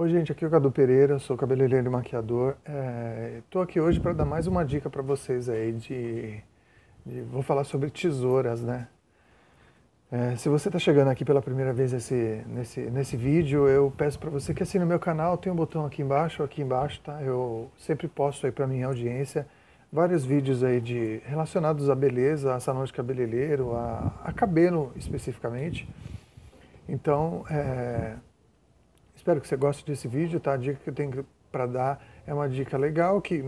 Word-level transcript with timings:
Oi, 0.00 0.08
gente, 0.08 0.32
aqui 0.32 0.42
é 0.46 0.48
o 0.48 0.50
Cadu 0.50 0.72
Pereira, 0.72 1.18
sou 1.18 1.36
cabeleireiro 1.36 1.86
e 1.86 1.90
maquiador. 1.90 2.56
Estou 3.44 3.60
é, 3.60 3.64
aqui 3.64 3.78
hoje 3.78 4.00
para 4.00 4.14
dar 4.14 4.24
mais 4.24 4.46
uma 4.46 4.64
dica 4.64 4.88
para 4.88 5.02
vocês 5.02 5.46
aí 5.46 5.72
de, 5.72 6.40
de, 7.04 7.20
Vou 7.20 7.42
falar 7.42 7.64
sobre 7.64 7.90
tesouras, 7.90 8.62
né? 8.62 8.88
É, 10.10 10.36
se 10.36 10.48
você 10.48 10.70
está 10.70 10.78
chegando 10.78 11.08
aqui 11.08 11.22
pela 11.22 11.42
primeira 11.42 11.74
vez 11.74 11.92
nesse, 11.92 12.42
nesse, 12.46 12.80
nesse 12.80 13.14
vídeo, 13.14 13.68
eu 13.68 13.92
peço 13.94 14.18
para 14.18 14.30
você 14.30 14.54
que 14.54 14.62
assine 14.62 14.84
o 14.84 14.86
meu 14.86 14.98
canal, 14.98 15.36
tem 15.36 15.52
um 15.52 15.54
botão 15.54 15.84
aqui 15.84 16.00
embaixo, 16.00 16.42
aqui 16.42 16.62
embaixo, 16.62 16.98
tá? 17.02 17.20
Eu 17.20 17.70
sempre 17.76 18.08
posto 18.08 18.46
aí 18.46 18.52
para 18.52 18.66
minha 18.66 18.86
audiência 18.86 19.46
vários 19.92 20.24
vídeos 20.24 20.64
aí 20.64 20.80
de 20.80 21.20
relacionados 21.26 21.90
à 21.90 21.94
beleza, 21.94 22.54
a 22.54 22.58
salão 22.58 22.84
de 22.84 22.92
cabeleireiro, 22.94 23.76
a, 23.76 24.14
a 24.24 24.32
cabelo 24.32 24.94
especificamente. 24.96 25.86
Então, 26.88 27.44
é, 27.50 28.14
Espero 29.30 29.40
que 29.42 29.46
você 29.46 29.56
goste 29.56 29.86
desse 29.86 30.08
vídeo, 30.08 30.40
tá? 30.40 30.54
A 30.54 30.56
dica 30.56 30.80
que 30.82 30.90
eu 30.90 30.94
tenho 30.94 31.24
para 31.52 31.64
dar 31.64 32.04
é 32.26 32.34
uma 32.34 32.48
dica 32.48 32.76
legal 32.76 33.20
que 33.20 33.44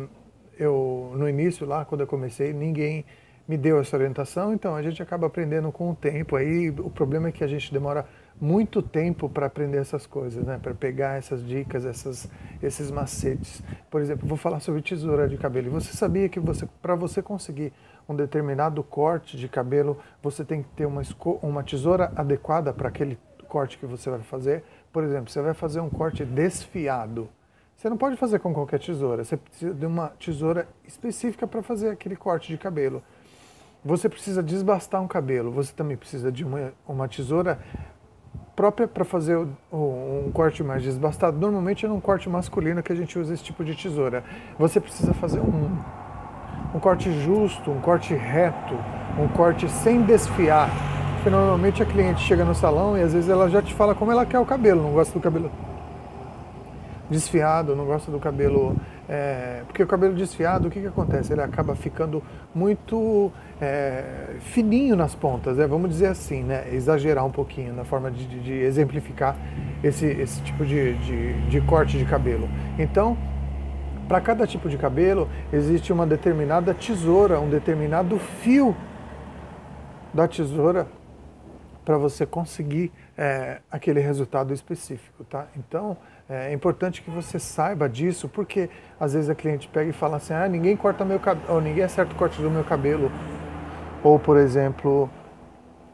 eu 0.57 1.13
no 1.17 1.29
início 1.29 1.67
lá 1.67 1.85
quando 1.85 2.03
eu 2.03 2.07
comecei 2.07 2.53
ninguém 2.53 3.05
me 3.49 3.57
deu 3.57 3.81
essa 3.81 3.97
orientação, 3.97 4.53
então 4.55 4.77
a 4.77 4.83
gente 4.83 5.03
acaba 5.03 5.27
aprendendo 5.27 5.73
com 5.73 5.91
o 5.91 5.95
tempo. 5.97 6.37
Aí 6.37 6.71
o 6.71 6.89
problema 6.89 7.31
é 7.31 7.33
que 7.33 7.43
a 7.43 7.49
gente 7.49 7.73
demora 7.73 8.07
muito 8.41 8.81
tempo 8.81 9.29
para 9.29 9.47
aprender 9.47 9.79
essas 9.79 10.07
coisas, 10.07 10.47
né? 10.47 10.57
Para 10.63 10.73
pegar 10.73 11.19
essas 11.19 11.45
dicas, 11.45 11.85
essas, 11.85 12.31
esses 12.63 12.89
macetes. 12.89 13.61
Por 13.91 14.01
exemplo, 14.01 14.29
vou 14.29 14.39
falar 14.39 14.61
sobre 14.61 14.81
tesoura 14.83 15.29
de 15.29 15.37
cabelo. 15.37 15.69
Você 15.73 15.97
sabia 15.97 16.29
que 16.29 16.39
você, 16.39 16.65
para 16.81 16.95
você 16.95 17.21
conseguir 17.21 17.73
um 18.09 18.15
determinado 18.15 18.85
corte 18.85 19.37
de 19.37 19.49
cabelo, 19.49 19.99
você 20.23 20.45
tem 20.45 20.63
que 20.63 20.69
ter 20.77 20.87
uma, 20.87 21.03
uma 21.43 21.65
tesoura 21.65 22.13
adequada 22.15 22.73
para 22.73 22.89
aquele 22.89 23.19
corte 23.49 23.77
que 23.77 23.85
você 23.85 24.09
vai 24.09 24.21
fazer? 24.21 24.63
Por 24.93 25.03
exemplo, 25.05 25.31
você 25.31 25.41
vai 25.41 25.55
fazer 25.55 25.81
um 25.81 25.89
corte 25.89 26.25
desfiado. 26.25 27.29
Você 27.77 27.89
não 27.89 27.97
pode 27.97 28.17
fazer 28.17 28.39
com 28.39 28.53
qualquer 28.53 28.79
tesoura. 28.79 29.25
Você 29.25 29.37
precisa 29.37 29.75
de 29.75 29.87
uma 29.87 30.09
tesoura 30.11 30.69
específica 30.87 31.47
para 31.47 31.63
fazer 31.63 31.91
aquele 31.91 32.15
corte 32.15 32.49
de 32.49 32.59
cabelo. 32.59 33.03
Você 33.85 34.09
precisa 34.09 34.43
desbastar 34.43 35.03
um 35.03 35.09
cabelo. 35.09 35.51
Você 35.51 35.73
também 35.73 35.97
precisa 35.97 36.31
de 36.31 36.45
uma, 36.45 36.73
uma 36.87 37.09
tesoura 37.09 37.59
própria 38.55 38.87
para 38.87 39.05
fazer 39.05 39.37
um 39.73 40.31
corte 40.33 40.63
mais 40.63 40.83
desbastado. 40.83 41.39
Normalmente 41.39 41.87
é 41.87 41.89
num 41.89 42.01
corte 42.01 42.29
masculino 42.29 42.83
que 42.83 42.93
a 42.93 42.97
gente 42.97 43.19
usa 43.19 43.33
esse 43.33 43.43
tipo 43.43 43.65
de 43.65 43.75
tesoura. 43.75 44.23
Você 44.59 44.79
precisa 44.79 45.15
fazer 45.15 45.41
um, 45.41 45.77
um 46.75 46.79
corte 46.79 47.11
justo, 47.23 47.71
um 47.71 47.81
corte 47.81 48.15
reto, 48.15 48.75
um 49.19 49.27
corte 49.27 49.69
sem 49.69 50.03
desfiar 50.03 50.71
porque 51.23 51.31
normalmente 51.31 51.81
a 51.81 51.87
cliente 51.87 52.21
chega 52.21 52.45
no 52.45 52.53
salão 52.53 52.99
e 52.99 53.01
às 53.01 53.13
vezes 53.13 53.31
ela 53.31 53.49
já 53.49 53.63
te 53.63 53.73
fala 53.73 53.95
como 53.95 54.11
ela 54.11 54.27
quer 54.27 54.41
o 54.41 54.45
cabelo, 54.45 54.83
não 54.83 54.91
gosta 54.91 55.17
do 55.17 55.23
cabelo 55.23 55.53
desfiado, 57.09 57.77
não 57.77 57.85
gosta 57.85 58.11
do 58.11 58.19
cabelo. 58.19 58.75
É, 59.09 59.63
porque 59.69 59.85
o 59.85 59.87
cabelo 59.87 60.15
desfiado, 60.15 60.67
o 60.67 60.71
que, 60.71 60.81
que 60.81 60.87
acontece? 60.89 61.33
Ele 61.33 61.43
acaba 61.43 61.77
ficando 61.77 62.21
muito 62.53 63.31
é, 63.61 64.35
fininho 64.41 64.97
nas 64.97 65.15
pontas, 65.15 65.59
né? 65.59 65.65
vamos 65.65 65.91
dizer 65.91 66.07
assim, 66.07 66.43
né? 66.43 66.65
exagerar 66.73 67.25
um 67.25 67.31
pouquinho 67.31 67.73
na 67.73 67.85
forma 67.85 68.11
de, 68.11 68.27
de 68.41 68.53
exemplificar 68.55 69.37
esse, 69.85 70.07
esse 70.07 70.41
tipo 70.43 70.67
de, 70.67 70.95
de, 70.95 71.35
de 71.49 71.61
corte 71.61 71.99
de 71.99 72.05
cabelo. 72.05 72.49
Então, 72.77 73.17
para 74.09 74.21
cada 74.21 74.45
tipo 74.45 74.69
de 74.69 74.77
cabelo, 74.77 75.29
existe 75.53 75.93
uma 75.93 76.05
determinada 76.05 76.75
tesoura, 76.75 77.39
um 77.39 77.49
determinado 77.49 78.19
fio 78.19 78.75
da 80.13 80.27
tesoura 80.27 80.89
para 81.85 81.99
você 81.99 82.25
conseguir 82.25 82.93
é, 83.17 83.61
aquele 83.71 84.01
resultado 84.01 84.53
específico, 84.53 85.25
tá? 85.25 85.47
Então 85.57 85.97
é 86.29 86.53
importante 86.53 87.03
que 87.03 87.11
você 87.11 87.39
saiba 87.39 87.89
disso, 87.89 88.29
porque 88.29 88.71
às 88.99 89.13
vezes 89.13 89.29
a 89.29 89.35
cliente 89.35 89.69
pega 89.69 89.91
e 89.91 89.93
fala 89.93 90.17
assim, 90.17 90.33
ah, 90.33 90.49
ninguém 90.49 90.77
corta 90.77 91.05
meu 91.05 91.21
cabelo, 91.21 91.61
ninguém 91.61 91.85
acerta 91.85 92.13
o 92.13 92.17
corte 92.17 92.41
do 92.41 92.51
meu 92.51 92.65
cabelo, 92.65 93.11
ou 94.03 94.19
por 94.19 94.37
exemplo, 94.37 95.11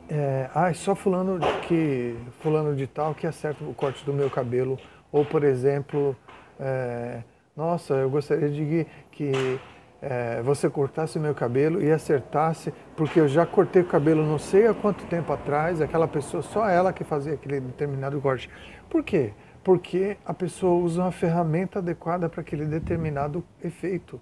é, 0.09 0.49
ah, 0.55 0.73
só 0.75 0.95
fulano 0.95 1.41
que 1.63 2.17
fulano 2.41 2.77
de 2.77 2.87
tal 2.87 3.15
que 3.15 3.27
acerta 3.27 3.65
o 3.65 3.75
corte 3.75 4.05
do 4.05 4.13
meu 4.13 4.31
cabelo, 4.31 4.79
ou 5.11 5.25
por 5.25 5.43
exemplo, 5.43 6.15
é, 6.61 7.23
nossa, 7.57 7.95
eu 7.95 8.11
gostaria 8.11 8.49
de 8.49 8.87
que 9.11 9.59
é, 10.01 10.41
você 10.43 10.71
cortasse 10.71 11.19
o 11.19 11.21
meu 11.21 11.35
cabelo 11.35 11.83
e 11.83 11.91
acertasse, 11.91 12.73
porque 12.97 13.21
eu 13.21 13.29
já 13.29 13.45
cortei 13.45 13.83
o 13.83 13.87
cabelo 13.87 14.25
não 14.25 14.39
sei 14.39 14.67
há 14.67 14.75
quanto 14.75 15.05
tempo 15.07 15.33
atrás, 15.33 15.81
aquela 15.81 16.07
pessoa, 16.07 16.43
só 16.43 16.69
ela 16.69 16.93
que 16.93 17.05
fazia 17.05 17.35
aquele 17.35 17.61
determinado 17.61 18.21
corte. 18.21 18.49
Por 18.89 19.03
quê? 19.03 19.33
Porque 19.65 20.17
a 20.25 20.33
pessoa 20.33 20.83
usa 20.83 21.03
uma 21.03 21.13
ferramenta 21.13 21.81
adequada 21.81 22.29
para 22.29 22.41
aquele 22.41 22.65
determinado 22.65 23.45
efeito, 23.63 24.21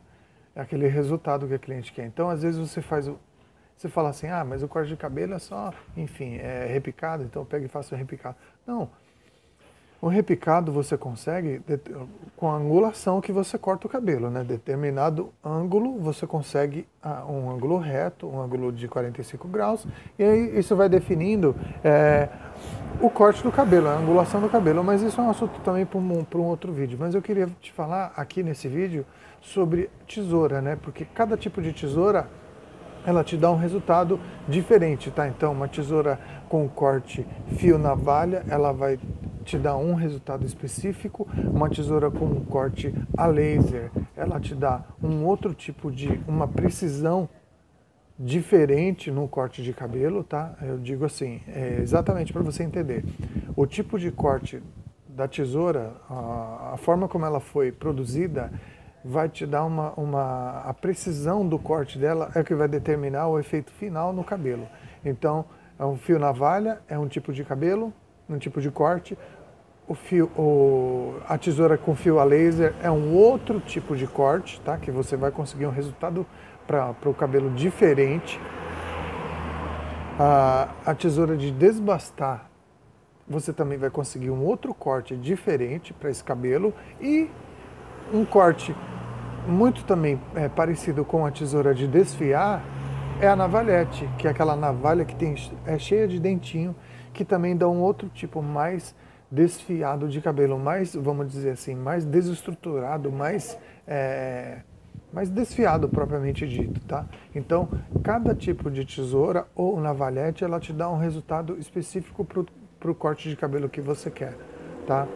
aquele 0.54 0.88
resultado 0.88 1.47
que 1.47 1.54
a 1.54 1.59
cliente 1.59 1.92
quer. 1.92 2.06
Então, 2.06 2.28
às 2.28 2.42
vezes 2.42 2.59
você 2.59 2.81
faz 2.81 3.06
o. 3.06 3.19
Você 3.76 3.91
fala 3.91 4.09
assim, 4.09 4.26
ah, 4.28 4.42
mas 4.42 4.62
o 4.62 4.69
corte 4.69 4.88
de 4.88 4.97
cabelo 4.97 5.34
é 5.34 5.38
só, 5.38 5.70
enfim, 5.94 6.36
é 6.36 6.66
repicado, 6.66 7.22
então 7.22 7.42
eu 7.42 7.47
pego 7.47 7.66
e 7.66 7.69
faço 7.69 7.94
o 7.94 7.98
repicado. 7.98 8.34
Não, 8.66 8.88
o 10.06 10.08
repicado 10.08 10.70
você 10.70 10.96
consegue 10.96 11.60
com 12.36 12.48
a 12.48 12.54
angulação 12.54 13.20
que 13.20 13.32
você 13.32 13.58
corta 13.58 13.88
o 13.88 13.90
cabelo, 13.90 14.30
né? 14.30 14.44
Determinado 14.44 15.32
ângulo 15.44 15.98
você 15.98 16.24
consegue 16.28 16.86
ah, 17.02 17.24
um 17.28 17.50
ângulo 17.50 17.76
reto, 17.76 18.28
um 18.28 18.40
ângulo 18.40 18.70
de 18.70 18.86
45 18.86 19.48
graus, 19.48 19.84
e 20.16 20.22
aí 20.22 20.58
isso 20.58 20.76
vai 20.76 20.88
definindo 20.88 21.56
é, 21.82 22.28
o 23.00 23.10
corte 23.10 23.42
do 23.42 23.50
cabelo, 23.50 23.88
a 23.88 23.96
angulação 23.96 24.40
do 24.40 24.48
cabelo. 24.48 24.84
Mas 24.84 25.02
isso 25.02 25.20
é 25.20 25.24
um 25.24 25.30
assunto 25.30 25.58
também 25.62 25.84
para 25.84 25.98
um, 25.98 26.24
um 26.36 26.42
outro 26.44 26.72
vídeo. 26.72 26.96
Mas 27.00 27.12
eu 27.12 27.20
queria 27.20 27.48
te 27.60 27.72
falar 27.72 28.12
aqui 28.16 28.44
nesse 28.44 28.68
vídeo 28.68 29.04
sobre 29.40 29.90
tesoura, 30.06 30.60
né? 30.62 30.78
Porque 30.80 31.04
cada 31.04 31.36
tipo 31.36 31.60
de 31.60 31.72
tesoura 31.72 32.28
ela 33.04 33.24
te 33.24 33.36
dá 33.36 33.50
um 33.50 33.56
resultado 33.56 34.20
diferente, 34.48 35.10
tá? 35.10 35.26
Então, 35.26 35.52
uma 35.52 35.68
tesoura 35.68 36.18
com 36.48 36.68
corte 36.68 37.26
fio 37.56 37.78
navalha, 37.78 38.44
ela 38.48 38.72
vai 38.72 38.98
te 39.46 39.56
dá 39.56 39.76
um 39.76 39.94
resultado 39.94 40.44
específico, 40.44 41.26
uma 41.44 41.70
tesoura 41.70 42.10
com 42.10 42.24
um 42.24 42.44
corte 42.44 42.92
a 43.16 43.26
laser, 43.26 43.92
ela 44.16 44.40
te 44.40 44.54
dá 44.54 44.84
um 45.00 45.24
outro 45.24 45.54
tipo 45.54 45.90
de, 45.90 46.20
uma 46.26 46.48
precisão 46.48 47.28
diferente 48.18 49.10
no 49.10 49.28
corte 49.28 49.62
de 49.62 49.72
cabelo, 49.72 50.24
tá? 50.24 50.56
Eu 50.60 50.78
digo 50.78 51.04
assim, 51.04 51.40
é 51.46 51.78
exatamente 51.80 52.32
para 52.32 52.42
você 52.42 52.64
entender. 52.64 53.04
O 53.54 53.66
tipo 53.66 53.98
de 53.98 54.10
corte 54.10 54.60
da 55.08 55.28
tesoura, 55.28 55.92
a, 56.10 56.74
forma 56.78 57.08
como 57.08 57.24
ela 57.24 57.38
foi 57.38 57.70
produzida, 57.70 58.50
vai 59.04 59.28
te 59.28 59.46
dar 59.46 59.64
uma, 59.64 59.92
uma. 59.92 60.62
A 60.62 60.74
precisão 60.74 61.46
do 61.46 61.58
corte 61.58 61.98
dela 61.98 62.32
é 62.34 62.42
que 62.42 62.54
vai 62.54 62.66
determinar 62.66 63.28
o 63.28 63.38
efeito 63.38 63.70
final 63.72 64.12
no 64.12 64.24
cabelo. 64.24 64.66
Então, 65.04 65.44
é 65.78 65.84
um 65.84 65.96
fio 65.96 66.18
navalha, 66.18 66.80
é 66.88 66.98
um 66.98 67.06
tipo 67.06 67.32
de 67.32 67.44
cabelo, 67.44 67.92
um 68.28 68.38
tipo 68.38 68.60
de 68.60 68.70
corte 68.70 69.16
o 69.88 69.94
fio, 69.94 70.26
o, 70.37 71.14
a 71.28 71.38
tesoura 71.38 71.78
com 71.78 71.94
fio 71.94 72.19
a 72.19 72.25
laser 72.25 72.75
é 72.82 72.91
um 72.91 73.14
outro 73.14 73.60
tipo 73.60 73.94
de 73.94 74.06
corte, 74.06 74.60
tá? 74.60 74.76
Que 74.76 74.91
você 74.91 75.16
vai 75.16 75.31
conseguir 75.31 75.66
um 75.66 75.70
resultado 75.70 76.26
para 76.66 76.94
o 77.04 77.15
cabelo 77.15 77.50
diferente. 77.50 78.41
A, 80.19 80.69
a 80.84 80.94
tesoura 80.94 81.36
de 81.36 81.53
desbastar, 81.53 82.50
você 83.28 83.53
também 83.53 83.78
vai 83.78 83.91
conseguir 83.91 84.31
um 84.31 84.44
outro 84.44 84.75
corte 84.75 85.16
diferente 85.16 85.92
para 85.92 86.10
esse 86.10 86.25
cabelo 86.25 86.75
e 87.00 87.31
um 88.12 88.25
corte 88.25 88.75
muito 89.47 89.84
também 89.84 90.20
é, 90.34 90.48
parecido 90.48 91.04
com 91.04 91.25
a 91.25 91.31
tesoura 91.31 91.75
de 91.75 91.86
desfiar 91.86 92.65
é 93.20 93.28
a 93.28 93.36
navalhete, 93.36 94.09
que 94.19 94.26
é 94.26 94.31
aquela 94.31 94.56
navalha 94.56 95.04
que 95.04 95.15
tem, 95.15 95.34
é 95.65 95.78
cheia 95.78 96.06
de 96.06 96.19
dentinho, 96.19 96.75
que 97.16 97.25
também 97.25 97.56
dá 97.56 97.66
um 97.66 97.81
outro 97.81 98.10
tipo 98.10 98.43
mais 98.43 98.94
desfiado 99.31 100.06
de 100.06 100.21
cabelo, 100.21 100.59
mais, 100.59 100.95
vamos 100.95 101.28
dizer 101.33 101.51
assim, 101.51 101.74
mais 101.74 102.04
desestruturado, 102.04 103.10
mais, 103.10 103.59
é, 103.89 104.59
mais 105.13 105.30
desfiado 105.30 105.89
propriamente 105.89 106.47
dito, 106.47 106.78
tá? 106.86 107.07
Então, 107.34 107.68
cada 108.04 108.34
tipo 108.34 108.71
de 108.71 108.84
tesoura 108.84 109.47
ou 109.54 109.80
navalhete, 109.80 110.45
ela 110.45 110.60
te 110.60 110.72
dá 110.72 110.91
um 110.91 110.98
resultado 110.98 111.57
específico 111.59 112.24
para 112.24 112.91
o 112.91 112.95
corte 112.95 113.30
de 113.30 113.34
cabelo 113.34 113.69
que 113.69 113.80
você 113.80 114.10
quer, 114.10 114.36
tá? 114.86 115.09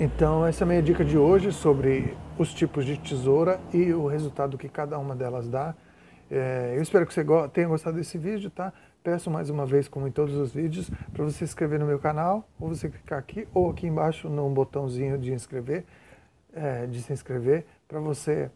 Então, 0.00 0.44
essa 0.44 0.64
é 0.64 0.66
a 0.66 0.68
minha 0.68 0.82
dica 0.82 1.04
de 1.04 1.16
hoje 1.16 1.52
sobre 1.52 2.16
os 2.36 2.52
tipos 2.52 2.84
de 2.84 2.98
tesoura 2.98 3.60
e 3.72 3.92
o 3.92 4.06
resultado 4.06 4.58
que 4.58 4.68
cada 4.68 4.98
uma 4.98 5.14
delas 5.14 5.48
dá. 5.48 5.74
É, 6.28 6.74
eu 6.76 6.82
espero 6.82 7.06
que 7.06 7.14
você 7.14 7.24
tenha 7.52 7.68
gostado 7.68 7.96
desse 7.96 8.18
vídeo, 8.18 8.50
tá? 8.50 8.72
Peço 9.02 9.28
mais 9.28 9.50
uma 9.50 9.66
vez, 9.66 9.88
como 9.88 10.06
em 10.06 10.12
todos 10.12 10.36
os 10.36 10.52
vídeos, 10.52 10.88
para 11.12 11.24
você 11.24 11.38
se 11.38 11.44
inscrever 11.44 11.80
no 11.80 11.86
meu 11.86 11.98
canal, 11.98 12.48
ou 12.60 12.68
você 12.68 12.88
clicar 12.88 13.18
aqui 13.18 13.48
ou 13.52 13.68
aqui 13.68 13.88
embaixo 13.88 14.28
no 14.28 14.48
botãozinho 14.48 15.18
de 15.18 15.32
inscrever, 15.32 15.84
é, 16.54 16.86
de 16.86 17.02
se 17.02 17.12
inscrever, 17.12 17.66
para 17.88 17.98
você 17.98 18.48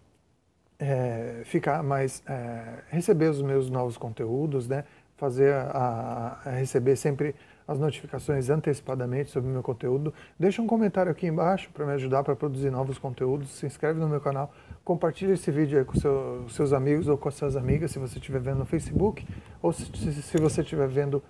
é, 0.79 1.43
ficar 1.45 1.83
mais, 1.83 2.23
é, 2.29 2.79
receber 2.91 3.29
os 3.29 3.43
meus 3.43 3.69
novos 3.69 3.97
conteúdos, 3.97 4.69
né? 4.69 4.85
Fazer 5.17 5.53
a, 5.53 6.41
a 6.45 6.51
receber 6.51 6.95
sempre 6.95 7.35
as 7.67 7.79
notificações 7.79 8.49
antecipadamente 8.49 9.31
sobre 9.31 9.51
o 9.51 9.53
meu 9.53 9.63
conteúdo. 9.63 10.15
Deixa 10.39 10.63
um 10.63 10.67
comentário 10.67 11.11
aqui 11.11 11.27
embaixo 11.27 11.69
para 11.73 11.85
me 11.85 11.93
ajudar 11.93 12.23
para 12.23 12.37
produzir 12.37 12.71
novos 12.71 12.99
conteúdos. 12.99 13.51
Se 13.51 13.67
inscreve 13.67 13.99
no 13.99 14.09
meu 14.09 14.21
canal, 14.21 14.53
compartilha 14.85 15.33
esse 15.33 15.51
vídeo 15.51 15.79
aí 15.79 15.85
com 15.85 15.99
seu, 15.99 16.45
seus 16.49 16.73
amigos 16.73 17.09
ou 17.09 17.19
com 17.19 17.29
as 17.29 17.35
suas 17.35 17.57
amigas, 17.57 17.91
se 17.91 17.99
você 17.99 18.19
estiver 18.19 18.41
vendo 18.41 18.59
no 18.59 18.67
Facebook 18.67 19.27
ou 19.61 19.73
se, 19.73 19.85
se 19.85 20.39
você 20.39 20.61
estiver 20.61 20.87
vendo 20.87 21.23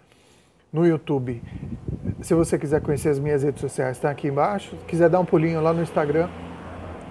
no 0.72 0.86
YouTube. 0.86 1.42
Se 2.20 2.34
você 2.34 2.58
quiser 2.58 2.82
conhecer 2.82 3.08
as 3.08 3.18
minhas 3.18 3.42
redes 3.42 3.60
sociais, 3.60 3.96
está 3.96 4.10
aqui 4.10 4.28
embaixo. 4.28 4.76
Se 4.76 4.84
quiser 4.84 5.08
dar 5.08 5.20
um 5.20 5.24
pulinho 5.24 5.60
lá 5.60 5.72
no 5.72 5.82
Instagram, 5.82 6.28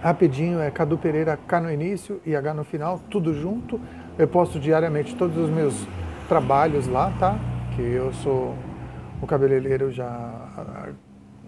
rapidinho, 0.02 0.60
é 0.60 0.70
Cadu 0.70 0.98
Pereira, 0.98 1.36
K 1.36 1.62
no 1.62 1.72
início 1.72 2.22
e 2.26 2.36
H 2.36 2.54
no 2.54 2.64
final, 2.64 3.00
tudo 3.10 3.34
junto. 3.34 3.82
Eu 4.20 4.28
posto 4.28 4.60
diariamente 4.60 5.16
todos 5.16 5.36
os 5.38 5.50
meus 5.50 5.88
trabalhos 6.28 6.88
lá, 6.88 7.12
tá? 7.20 7.40
Que 7.76 7.82
eu 7.82 8.14
sou 8.14 8.56
o 9.22 9.28
cabeleireiro 9.28 9.92
já 9.92 10.08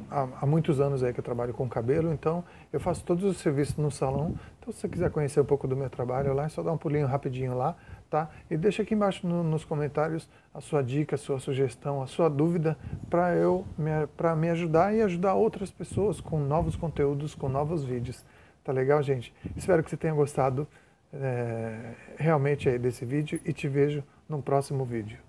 há, 0.10 0.28
há, 0.42 0.46
muitos 0.46 0.80
anos 0.80 1.04
aí 1.04 1.14
que 1.14 1.20
eu 1.20 1.24
trabalho 1.24 1.54
com 1.54 1.68
cabelo, 1.68 2.14
então 2.14 2.44
eu 2.72 2.80
faço 2.80 3.04
todos 3.04 3.24
os 3.24 3.38
serviços 3.38 3.78
no 3.78 3.92
salão. 3.92 4.36
Então 4.60 4.74
se 4.74 4.80
você 4.80 4.90
quiser 4.90 5.10
conhecer 5.12 5.42
um 5.42 5.46
pouco 5.46 5.68
do 5.68 5.76
meu 5.76 5.90
trabalho 5.90 6.34
lá, 6.34 6.46
é 6.46 6.50
só 6.50 6.64
dar 6.64 6.72
um 6.72 6.78
pulinho 6.78 7.08
rapidinho 7.08 7.56
lá, 7.56 7.76
tá? 8.10 8.30
E 8.50 8.58
deixa 8.58 8.84
aqui 8.84 8.94
embaixo 8.94 9.28
no, 9.28 9.44
nos 9.44 9.66
comentários 9.66 10.30
a 10.54 10.62
sua 10.62 10.82
dica, 10.82 11.16
a 11.16 11.18
sua 11.18 11.40
sugestão, 11.40 12.02
a 12.02 12.08
sua 12.08 12.30
dúvida 12.30 12.78
para 13.10 13.36
eu 13.36 13.66
para 14.16 14.36
me 14.36 14.50
ajudar 14.50 14.94
e 14.96 15.02
ajudar 15.02 15.34
outras 15.36 15.72
pessoas 15.72 16.22
com 16.22 16.40
novos 16.40 16.76
conteúdos, 16.76 17.36
com 17.36 17.50
novos 17.50 17.84
vídeos. 17.84 18.24
Tá 18.64 18.72
legal, 18.72 19.02
gente? 19.02 19.34
Espero 19.56 19.84
que 19.84 19.90
você 19.90 19.98
tenha 19.98 20.14
gostado 20.14 20.68
é, 21.14 21.94
realmente 22.18 22.68
aí 22.68 22.78
desse 22.78 23.06
vídeo 23.06 23.40
e 23.46 23.54
te 23.54 23.68
vejo 23.68 24.04
no 24.28 24.42
próximo 24.42 24.84
vídeo. 24.84 25.27